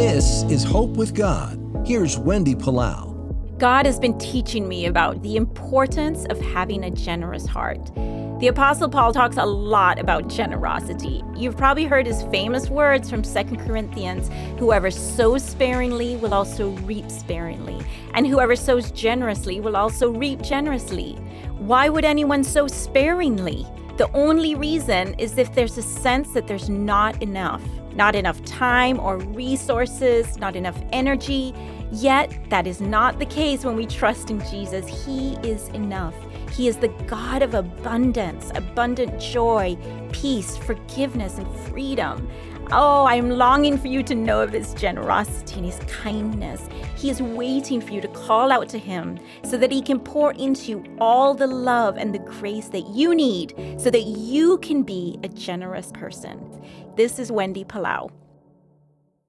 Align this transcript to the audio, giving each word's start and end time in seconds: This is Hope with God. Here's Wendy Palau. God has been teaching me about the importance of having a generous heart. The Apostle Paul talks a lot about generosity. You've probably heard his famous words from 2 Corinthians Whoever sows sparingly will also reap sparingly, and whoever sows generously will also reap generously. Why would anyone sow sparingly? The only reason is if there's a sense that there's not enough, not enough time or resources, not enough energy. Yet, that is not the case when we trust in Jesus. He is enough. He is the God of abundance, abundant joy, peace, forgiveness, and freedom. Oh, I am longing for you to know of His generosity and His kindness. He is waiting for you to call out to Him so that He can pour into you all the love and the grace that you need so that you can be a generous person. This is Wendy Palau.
This 0.00 0.44
is 0.44 0.64
Hope 0.64 0.96
with 0.96 1.14
God. 1.14 1.60
Here's 1.84 2.16
Wendy 2.16 2.54
Palau. 2.54 3.58
God 3.58 3.84
has 3.84 4.00
been 4.00 4.16
teaching 4.18 4.66
me 4.66 4.86
about 4.86 5.22
the 5.22 5.36
importance 5.36 6.24
of 6.30 6.40
having 6.40 6.84
a 6.84 6.90
generous 6.90 7.44
heart. 7.44 7.94
The 8.40 8.46
Apostle 8.46 8.88
Paul 8.88 9.12
talks 9.12 9.36
a 9.36 9.44
lot 9.44 9.98
about 9.98 10.28
generosity. 10.28 11.22
You've 11.36 11.58
probably 11.58 11.84
heard 11.84 12.06
his 12.06 12.22
famous 12.32 12.70
words 12.70 13.10
from 13.10 13.20
2 13.20 13.56
Corinthians 13.56 14.30
Whoever 14.58 14.90
sows 14.90 15.44
sparingly 15.44 16.16
will 16.16 16.32
also 16.32 16.70
reap 16.86 17.10
sparingly, 17.10 17.76
and 18.14 18.26
whoever 18.26 18.56
sows 18.56 18.90
generously 18.92 19.60
will 19.60 19.76
also 19.76 20.12
reap 20.12 20.40
generously. 20.40 21.12
Why 21.58 21.90
would 21.90 22.06
anyone 22.06 22.42
sow 22.42 22.68
sparingly? 22.68 23.66
The 23.98 24.10
only 24.12 24.54
reason 24.54 25.12
is 25.18 25.36
if 25.36 25.54
there's 25.54 25.76
a 25.76 25.82
sense 25.82 26.32
that 26.32 26.46
there's 26.46 26.70
not 26.70 27.22
enough, 27.22 27.60
not 27.94 28.14
enough 28.14 28.42
time 28.44 28.98
or 29.00 29.18
resources, 29.18 30.38
not 30.38 30.56
enough 30.56 30.80
energy. 30.92 31.54
Yet, 31.92 32.32
that 32.50 32.66
is 32.66 32.80
not 32.80 33.18
the 33.18 33.26
case 33.26 33.64
when 33.64 33.76
we 33.76 33.86
trust 33.86 34.30
in 34.30 34.40
Jesus. 34.50 34.86
He 35.04 35.34
is 35.42 35.68
enough. 35.68 36.14
He 36.52 36.68
is 36.68 36.76
the 36.76 36.88
God 37.06 37.42
of 37.42 37.54
abundance, 37.54 38.50
abundant 38.54 39.20
joy, 39.20 39.76
peace, 40.12 40.56
forgiveness, 40.56 41.38
and 41.38 41.52
freedom. 41.68 42.28
Oh, 42.72 43.04
I 43.04 43.16
am 43.16 43.30
longing 43.30 43.76
for 43.76 43.88
you 43.88 44.04
to 44.04 44.14
know 44.14 44.42
of 44.42 44.52
His 44.52 44.74
generosity 44.74 45.56
and 45.56 45.66
His 45.66 45.80
kindness. 45.88 46.68
He 46.94 47.10
is 47.10 47.20
waiting 47.20 47.80
for 47.80 47.92
you 47.92 48.00
to 48.00 48.06
call 48.06 48.52
out 48.52 48.68
to 48.68 48.78
Him 48.78 49.18
so 49.42 49.56
that 49.56 49.72
He 49.72 49.82
can 49.82 49.98
pour 49.98 50.30
into 50.34 50.70
you 50.70 50.84
all 51.00 51.34
the 51.34 51.48
love 51.48 51.96
and 51.96 52.14
the 52.14 52.20
grace 52.20 52.68
that 52.68 52.86
you 52.90 53.12
need 53.12 53.54
so 53.76 53.90
that 53.90 54.02
you 54.02 54.58
can 54.58 54.84
be 54.84 55.18
a 55.24 55.28
generous 55.28 55.90
person. 55.90 56.38
This 56.94 57.18
is 57.18 57.32
Wendy 57.32 57.64
Palau. 57.64 58.12